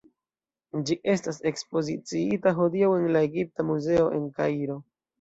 Ĝi 0.89 0.97
estas 1.15 1.41
ekspoziciita 1.51 2.57
hodiaŭ 2.63 2.93
en 3.05 3.09
la 3.19 3.25
Egipta 3.31 3.71
Muzeo 3.73 4.13
en 4.21 4.29
Kairo. 4.43 4.85